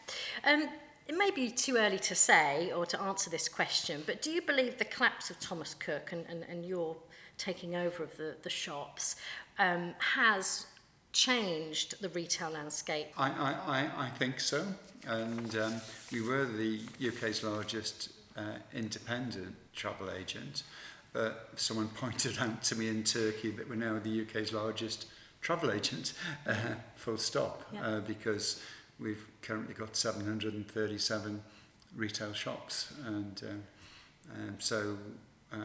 Um, 0.46 0.70
it 1.08 1.18
may 1.18 1.32
be 1.32 1.50
too 1.50 1.78
early 1.78 2.00
to 2.00 2.16
say 2.16 2.72
or 2.72 2.86
to 2.86 3.00
answer 3.02 3.30
this 3.30 3.48
question, 3.50 4.04
but 4.06 4.22
do 4.22 4.30
you 4.30 4.42
believe 4.42 4.78
the 4.78 4.86
collapse 4.86 5.30
of 5.30 5.40
Thomas 5.40 5.74
Cook 5.74 6.12
and, 6.12 6.26
and, 6.30 6.44
and 6.50 6.66
your 6.66 6.96
taking 7.38 7.76
over 7.76 8.04
of 8.04 8.18
the, 8.18 8.36
the 8.44 8.50
shops 8.50 9.16
um, 9.60 9.94
has 10.16 10.66
changed 11.18 12.00
the 12.00 12.10
retail 12.10 12.52
landscape? 12.52 13.08
I, 13.18 13.30
I, 13.32 13.90
I, 13.98 14.06
I 14.06 14.10
think 14.12 14.40
so. 14.40 14.64
And 15.08 15.56
um, 15.58 15.82
we 16.12 16.22
were 16.22 16.46
the 16.46 16.80
UK's 17.06 17.42
largest 17.44 18.10
uh, 18.38 18.42
independent 18.72 19.56
travel 19.76 20.10
agent. 20.12 20.62
But 21.14 21.50
someone 21.56 21.88
pointed 22.02 22.38
out 22.40 22.62
to 22.64 22.76
me 22.76 22.88
in 22.88 23.04
Turkey 23.04 23.50
that 23.52 23.68
we're 23.68 23.76
now 23.76 23.98
the 24.00 24.22
UK's 24.22 24.54
largest 24.54 25.08
travel 25.42 25.72
agent, 25.72 26.14
uh, 26.46 26.54
full 26.96 27.18
stop, 27.18 27.64
yeah. 27.74 27.82
uh, 27.86 28.00
because 28.02 28.62
we've 29.00 29.26
currently 29.42 29.74
got 29.74 29.96
737 29.96 31.42
retail 31.96 32.34
shops. 32.34 32.94
And 33.08 33.42
uh, 33.44 34.36
um, 34.36 34.56
so 34.60 34.96
uh, 35.52 35.58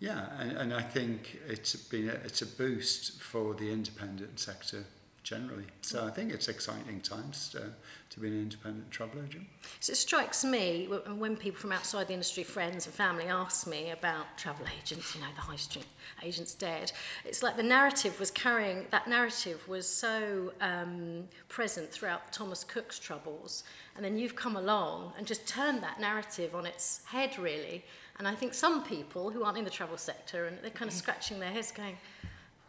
Yeah, 0.00 0.26
and, 0.40 0.52
and 0.56 0.74
I 0.74 0.82
think 0.82 1.38
it's 1.48 1.74
been 1.76 2.08
a, 2.08 2.14
it's 2.14 2.42
a 2.42 2.46
boost 2.46 3.20
for 3.20 3.54
the 3.54 3.70
independent 3.70 4.40
sector 4.40 4.84
generally. 5.22 5.64
So 5.82 6.04
I 6.06 6.10
think 6.10 6.32
it's 6.34 6.48
exciting 6.48 7.00
times 7.00 7.48
to, 7.50 7.58
uh, 7.58 7.64
to 8.10 8.20
be 8.20 8.28
an 8.28 8.34
independent 8.42 8.90
travel 8.90 9.22
agent. 9.26 9.46
So 9.80 9.92
it 9.92 9.96
strikes 9.96 10.44
me 10.44 10.84
when 11.16 11.34
people 11.36 11.58
from 11.58 11.72
outside 11.72 12.08
the 12.08 12.12
industry, 12.12 12.42
friends 12.42 12.84
and 12.84 12.94
family, 12.94 13.24
ask 13.28 13.66
me 13.66 13.88
about 13.90 14.36
travel 14.36 14.66
agents, 14.82 15.14
you 15.14 15.22
know, 15.22 15.28
the 15.34 15.40
high 15.40 15.56
street 15.56 15.86
agents 16.22 16.52
dead. 16.54 16.92
It's 17.24 17.42
like 17.42 17.56
the 17.56 17.62
narrative 17.62 18.20
was 18.20 18.30
carrying, 18.30 18.84
that 18.90 19.08
narrative 19.08 19.66
was 19.66 19.86
so 19.88 20.52
um, 20.60 21.24
present 21.48 21.90
throughout 21.90 22.30
Thomas 22.30 22.62
Cook's 22.62 22.98
troubles. 22.98 23.64
And 23.96 24.04
then 24.04 24.18
you've 24.18 24.36
come 24.36 24.56
along 24.56 25.14
and 25.16 25.26
just 25.26 25.46
turned 25.46 25.82
that 25.82 25.98
narrative 26.00 26.54
on 26.54 26.66
its 26.66 27.00
head, 27.06 27.38
really. 27.38 27.82
And 28.18 28.28
I 28.28 28.34
think 28.34 28.54
some 28.54 28.84
people 28.84 29.30
who 29.30 29.42
aren't 29.42 29.58
in 29.58 29.64
the 29.64 29.70
travel 29.70 29.96
sector 29.98 30.46
and 30.46 30.58
they're 30.62 30.70
kind 30.70 30.88
of 30.90 30.96
scratching 30.96 31.40
their 31.40 31.50
heads 31.50 31.72
going, 31.72 31.96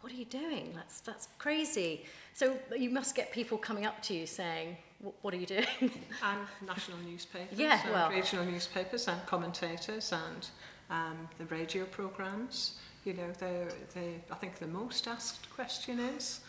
what 0.00 0.12
are 0.12 0.16
you 0.16 0.24
doing? 0.24 0.72
That's, 0.74 1.00
that's 1.00 1.28
crazy. 1.38 2.04
So 2.34 2.58
you 2.76 2.90
must 2.90 3.14
get 3.14 3.32
people 3.32 3.56
coming 3.56 3.86
up 3.86 4.02
to 4.04 4.14
you 4.14 4.26
saying, 4.26 4.76
what 5.22 5.32
are 5.32 5.36
you 5.36 5.46
doing? 5.46 5.66
and 5.80 6.40
national 6.66 6.98
newspapers 7.08 7.56
yeah, 7.58 7.80
and 7.84 7.92
well. 7.92 8.10
regional 8.10 8.44
newspapers 8.44 9.06
and 9.08 9.24
commentators 9.26 10.12
and 10.12 10.48
um, 10.90 11.28
the 11.38 11.44
radio 11.46 11.84
programs. 11.84 12.76
You 13.04 13.12
know, 13.14 13.30
they're, 13.38 13.68
they, 13.94 14.14
I 14.32 14.34
think 14.34 14.58
the 14.58 14.66
most 14.66 15.06
asked 15.06 15.48
question 15.54 16.00
is, 16.00 16.40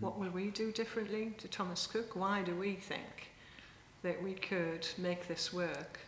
what 0.00 0.18
will 0.18 0.30
we 0.30 0.50
do 0.50 0.72
differently 0.72 1.34
to 1.38 1.46
Thomas 1.46 1.86
Cook? 1.86 2.16
Why 2.16 2.42
do 2.42 2.56
we 2.56 2.74
think 2.74 3.30
that 4.02 4.20
we 4.20 4.32
could 4.34 4.88
make 4.98 5.28
this 5.28 5.52
work? 5.52 6.00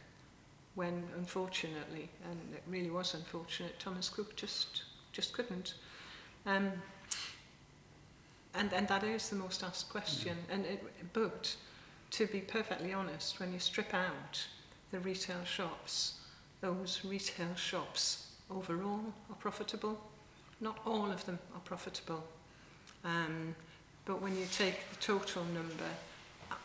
when, 0.74 1.04
unfortunately, 1.16 2.08
and 2.30 2.38
it 2.54 2.62
really 2.66 2.90
was 2.90 3.14
unfortunate, 3.14 3.78
Thomas 3.78 4.08
Cook 4.08 4.36
just 4.36 4.84
just 5.12 5.32
couldn't. 5.34 5.74
Um, 6.46 6.72
and 8.54 8.72
and 8.72 8.88
that 8.88 9.04
is 9.04 9.28
the 9.28 9.36
most 9.36 9.62
asked 9.62 9.90
question. 9.90 10.36
Mm. 10.50 10.54
And 10.54 10.66
it, 10.66 10.84
but 11.12 11.54
to 12.12 12.26
be 12.26 12.40
perfectly 12.40 12.92
honest, 12.92 13.38
when 13.40 13.52
you 13.52 13.58
strip 13.58 13.92
out 13.92 14.46
the 14.90 15.00
retail 15.00 15.44
shops, 15.44 16.14
those 16.60 17.00
retail 17.04 17.54
shops 17.54 18.28
overall 18.50 19.00
are 19.30 19.36
profitable. 19.38 19.98
Not 20.60 20.78
all 20.86 21.10
of 21.10 21.24
them 21.26 21.38
are 21.54 21.60
profitable. 21.60 22.24
Um, 23.04 23.54
but 24.04 24.22
when 24.22 24.36
you 24.38 24.46
take 24.50 24.88
the 24.90 24.96
total 24.96 25.44
number 25.44 25.90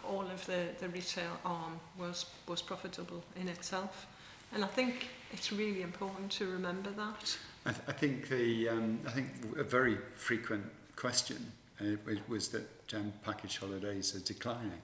all 0.04 0.26
of 0.34 0.46
the, 0.46 0.68
the 0.80 0.90
retail 0.90 1.38
arm 1.46 1.80
was, 1.98 2.26
was 2.48 2.62
profitable 2.62 3.24
in 3.40 3.48
itself. 3.48 4.06
And 4.54 4.64
I 4.64 4.68
think 4.68 5.08
it's 5.32 5.52
really 5.52 5.82
important 5.82 6.32
to 6.34 6.48
remember 6.48 6.90
that. 6.96 7.38
I, 7.66 7.72
th 7.72 7.82
I 7.88 7.92
think 7.92 8.30
the 8.30 8.70
um, 8.70 9.00
I 9.10 9.12
think 9.12 9.28
a 9.60 9.64
very 9.78 9.98
frequent 10.16 10.64
question 10.96 11.52
uh, 11.82 12.00
was 12.30 12.48
that 12.56 12.68
um, 12.94 13.12
package 13.26 13.58
holidays 13.60 14.16
are 14.16 14.24
declining, 14.34 14.80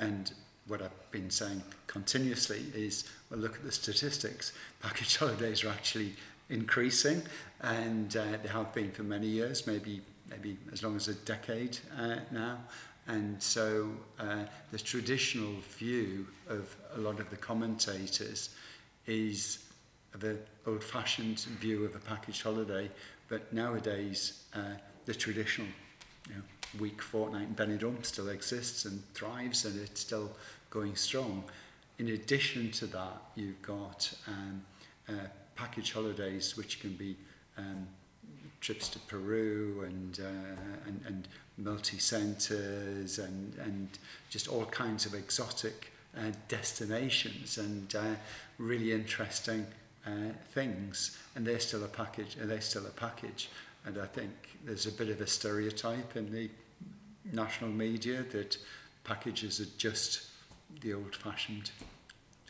and 0.00 0.32
what 0.66 0.82
I've 0.82 1.00
been 1.12 1.30
saying 1.30 1.62
continuously 1.86 2.62
is 2.74 2.94
well 3.30 3.38
look 3.40 3.54
at 3.54 3.62
the 3.62 3.70
statistics. 3.72 4.52
Package 4.82 5.14
holidays 5.20 5.62
are 5.64 5.70
actually 5.78 6.12
increasing, 6.50 7.18
and 7.60 8.16
uh, 8.16 8.24
they 8.42 8.48
have 8.48 8.74
been 8.74 8.90
for 8.90 9.04
many 9.04 9.28
years, 9.28 9.64
maybe 9.64 10.00
maybe 10.28 10.56
as 10.72 10.82
long 10.82 10.96
as 10.96 11.06
a 11.06 11.14
decade 11.14 11.78
uh, 12.00 12.18
now. 12.32 12.56
And 13.06 13.42
so 13.42 13.90
uh, 14.18 14.44
the 14.70 14.78
traditional 14.78 15.52
view 15.76 16.26
of 16.48 16.74
a 16.94 16.98
lot 17.00 17.20
of 17.20 17.28
the 17.30 17.36
commentators 17.36 18.50
is 19.06 19.64
the 20.18 20.38
old 20.66 20.82
fashioned 20.82 21.40
view 21.60 21.84
of 21.84 21.94
a 21.94 21.98
package 21.98 22.42
holiday, 22.42 22.90
but 23.28 23.52
nowadays 23.52 24.44
uh, 24.54 24.58
the 25.04 25.14
traditional 25.14 25.68
you 26.28 26.36
know, 26.36 26.42
week, 26.80 27.02
fortnight, 27.02 27.54
Benidorm 27.54 28.04
still 28.06 28.28
exists 28.30 28.86
and 28.86 29.02
thrives 29.12 29.64
and 29.66 29.78
it's 29.80 30.00
still 30.00 30.30
going 30.70 30.96
strong. 30.96 31.44
In 31.98 32.08
addition 32.08 32.70
to 32.72 32.86
that, 32.86 33.22
you've 33.34 33.60
got 33.60 34.10
um, 34.26 34.62
uh, 35.08 35.12
package 35.56 35.92
holidays 35.92 36.56
which 36.56 36.80
can 36.80 36.94
be 36.94 37.16
um, 37.58 37.86
trips 38.64 38.88
to 38.88 38.98
Peru 39.00 39.82
and 39.86 40.20
uh, 40.22 40.86
and, 40.86 41.00
and 41.06 41.28
multi 41.58 41.98
centres 41.98 43.18
and 43.18 43.54
and 43.58 43.88
just 44.30 44.48
all 44.48 44.64
kinds 44.64 45.04
of 45.04 45.12
exotic 45.12 45.92
uh, 46.16 46.32
destinations 46.48 47.58
and 47.58 47.94
uh, 47.94 48.14
really 48.56 48.90
interesting 48.92 49.66
uh, 50.06 50.32
things. 50.54 51.18
And 51.36 51.46
they're 51.46 51.60
still 51.60 51.84
a 51.84 51.88
package. 51.88 52.36
And 52.40 52.50
they're 52.50 52.60
still 52.62 52.86
a 52.86 52.90
package. 52.90 53.50
And 53.84 53.98
I 53.98 54.06
think 54.06 54.30
there's 54.64 54.86
a 54.86 54.92
bit 54.92 55.08
of 55.10 55.20
a 55.20 55.26
stereotype 55.26 56.16
in 56.16 56.32
the 56.32 56.48
national 57.32 57.70
media 57.70 58.24
that 58.32 58.56
packages 59.04 59.58
are 59.60 59.70
just 59.76 60.22
the 60.80 60.94
old-fashioned 60.94 61.70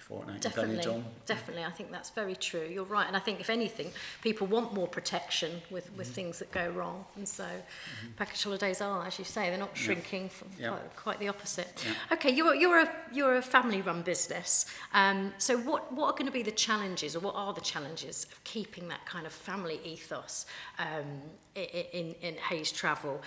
fortnight 0.08 0.42
definitely 0.42 1.02
definitely 1.25 1.64
i 1.64 1.70
think 1.70 1.90
that's 1.90 2.11
very 2.11 2.37
true 2.37 2.68
you're 2.70 2.84
right 2.84 3.06
and 3.06 3.16
i 3.16 3.18
think 3.18 3.40
if 3.40 3.49
anything 3.49 3.90
people 4.23 4.46
want 4.46 4.75
more 4.75 4.87
protection 4.87 5.62
with 5.70 5.90
with 5.96 6.06
mm. 6.11 6.12
things 6.12 6.38
that 6.38 6.52
go 6.52 6.68
wrong 6.70 7.06
and 7.16 7.26
so 7.26 7.44
mm-hmm. 7.44 8.08
package 8.18 8.44
holidays 8.44 8.82
are 8.82 9.06
as 9.06 9.18
you 9.18 9.25
say 9.25 9.49
they're 9.49 9.58
not 9.58 9.75
shrinking 9.75 10.25
yeah. 10.61 10.68
quite, 10.68 10.76
yeah. 10.82 10.88
quite 10.94 11.18
the 11.20 11.28
opposite 11.28 11.84
yeah. 11.87 11.94
okay 12.12 12.30
you're 12.30 12.54
you're 12.54 12.80
a 12.80 12.90
you're 13.14 13.37
a 13.38 13.42
family 13.42 13.80
run 13.80 14.02
business 14.02 14.66
um 14.92 15.32
so 15.38 15.56
what 15.56 15.90
what 15.90 16.06
are 16.08 16.12
going 16.12 16.26
to 16.26 16.32
be 16.32 16.42
the 16.42 16.50
challenges 16.52 17.16
or 17.16 17.20
what 17.20 17.34
are 17.34 17.54
the 17.54 17.62
challenges 17.62 18.26
of 18.30 18.44
keeping 18.44 18.88
that 18.88 19.06
kind 19.06 19.25
of 19.25 19.32
family 19.32 19.80
ethos 19.84 20.44
um 20.78 21.23
in 21.54 21.62
in, 21.92 22.14
in 22.20 22.34
Hayes 22.50 22.70
travel 22.70 23.23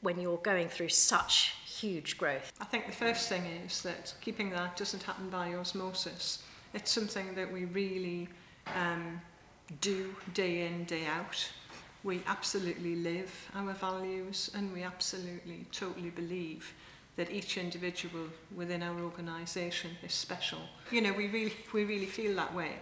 when 0.00 0.20
you're 0.20 0.38
going 0.38 0.68
through 0.68 0.88
such 0.88 1.54
huge 1.66 2.18
growth? 2.18 2.52
I 2.60 2.64
think 2.64 2.86
the 2.86 2.92
first 2.92 3.28
thing 3.28 3.44
is 3.66 3.82
that 3.82 4.14
keeping 4.20 4.50
that 4.50 4.76
doesn't 4.76 5.02
happen 5.02 5.28
by 5.28 5.54
osmosis. 5.54 6.42
It's 6.74 6.90
something 6.90 7.34
that 7.34 7.52
we 7.52 7.64
really 7.66 8.28
um, 8.74 9.20
do 9.80 10.14
day 10.34 10.66
in, 10.66 10.84
day 10.84 11.06
out. 11.06 11.50
We 12.04 12.22
absolutely 12.26 12.96
live 12.96 13.50
our 13.54 13.72
values 13.72 14.50
and 14.54 14.72
we 14.72 14.82
absolutely, 14.82 15.66
totally 15.72 16.10
believe 16.10 16.72
that 17.16 17.30
each 17.32 17.58
individual 17.58 18.24
within 18.54 18.82
our 18.82 19.00
organisation 19.00 19.90
is 20.04 20.12
special. 20.12 20.58
You 20.92 21.00
know, 21.00 21.12
we 21.12 21.26
really, 21.26 21.52
we 21.72 21.84
really 21.84 22.06
feel 22.06 22.36
that 22.36 22.54
way 22.54 22.72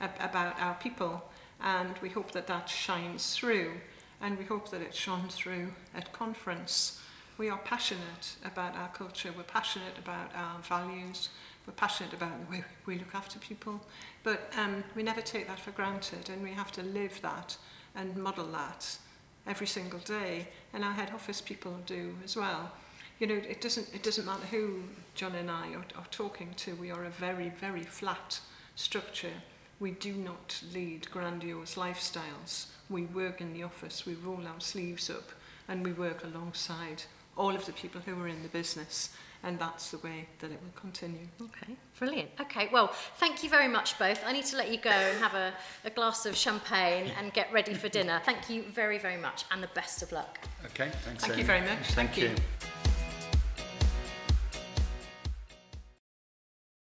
about 0.00 0.60
our 0.60 0.74
people 0.74 1.24
and 1.62 1.94
we 2.02 2.10
hope 2.10 2.32
that 2.32 2.46
that 2.48 2.68
shines 2.68 3.34
through 3.34 3.72
and 4.20 4.38
we 4.38 4.44
hope 4.44 4.70
that 4.70 4.80
it's 4.80 4.96
shone 4.96 5.28
through 5.28 5.72
at 5.94 6.12
conference. 6.12 7.00
We 7.38 7.50
are 7.50 7.58
passionate 7.58 8.36
about 8.44 8.74
our 8.76 8.88
culture, 8.88 9.30
we're 9.36 9.42
passionate 9.42 9.98
about 9.98 10.30
our 10.34 10.58
values, 10.60 11.28
we're 11.66 11.74
passionate 11.74 12.14
about 12.14 12.38
the 12.48 12.58
way 12.58 12.64
we 12.86 12.98
look 12.98 13.14
after 13.14 13.38
people, 13.38 13.80
but 14.22 14.50
um, 14.56 14.82
we 14.94 15.02
never 15.02 15.20
take 15.20 15.46
that 15.48 15.60
for 15.60 15.70
granted 15.72 16.30
and 16.30 16.42
we 16.42 16.52
have 16.52 16.72
to 16.72 16.82
live 16.82 17.20
that 17.20 17.56
and 17.94 18.16
model 18.16 18.46
that 18.46 18.96
every 19.46 19.66
single 19.66 20.00
day, 20.00 20.48
and 20.74 20.82
our 20.84 20.92
head 20.92 21.10
office 21.14 21.40
people 21.40 21.76
do 21.86 22.16
as 22.24 22.36
well. 22.36 22.70
You 23.20 23.26
know, 23.28 23.34
it 23.36 23.60
doesn't, 23.60 23.94
it 23.94 24.02
doesn't 24.02 24.26
matter 24.26 24.44
who 24.50 24.82
John 25.14 25.34
and 25.36 25.48
I 25.50 25.72
are, 25.74 25.84
are 25.96 26.06
talking 26.10 26.52
to, 26.56 26.74
we 26.74 26.90
are 26.90 27.04
a 27.04 27.10
very, 27.10 27.50
very 27.50 27.82
flat 27.84 28.40
structure. 28.74 29.30
We 29.78 29.90
do 29.90 30.12
not 30.14 30.62
lead 30.72 31.10
grandiose 31.10 31.74
lifestyles. 31.74 32.66
We 32.88 33.02
work 33.02 33.40
in 33.40 33.52
the 33.52 33.62
office, 33.62 34.06
we 34.06 34.14
roll 34.14 34.46
our 34.46 34.60
sleeves 34.60 35.10
up, 35.10 35.30
and 35.68 35.84
we 35.84 35.92
work 35.92 36.24
alongside 36.24 37.02
all 37.36 37.54
of 37.54 37.66
the 37.66 37.72
people 37.72 38.00
who 38.00 38.18
are 38.22 38.28
in 38.28 38.42
the 38.42 38.48
business 38.48 39.10
and 39.42 39.58
that's 39.58 39.90
the 39.90 39.98
way 39.98 40.26
that 40.40 40.50
it 40.50 40.58
will 40.64 40.80
continue. 40.80 41.28
Okay, 41.40 41.74
brilliant. 41.98 42.30
Okay, 42.40 42.70
well, 42.72 42.88
thank 43.18 43.44
you 43.44 43.50
very 43.50 43.68
much 43.68 43.96
both. 43.98 44.18
I 44.26 44.32
need 44.32 44.46
to 44.46 44.56
let 44.56 44.72
you 44.72 44.78
go 44.80 44.90
and 44.90 45.18
have 45.18 45.34
a, 45.34 45.52
a 45.84 45.90
glass 45.90 46.24
of 46.24 46.34
champagne 46.34 47.12
and 47.18 47.32
get 47.34 47.52
ready 47.52 47.74
for 47.74 47.88
dinner. 47.90 48.20
Thank 48.24 48.48
you 48.48 48.62
very, 48.72 48.98
very 48.98 49.18
much 49.20 49.44
and 49.50 49.62
the 49.62 49.68
best 49.74 50.00
of 50.02 50.10
luck. 50.12 50.40
Okay, 50.64 50.88
thanks. 51.04 51.22
Thank 51.24 51.36
you 51.38 51.44
very 51.44 51.60
much. 51.60 51.68
Thank, 51.92 52.12
thank 52.12 52.16
you. 52.16 52.30
you. 52.30 52.95